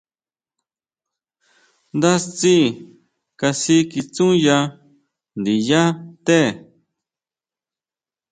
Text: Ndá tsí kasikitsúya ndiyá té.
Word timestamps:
Ndá 1.95 2.11
tsí 2.35 2.55
kasikitsúya 3.39 4.57
ndiyá 5.39 5.83
té. 6.25 6.39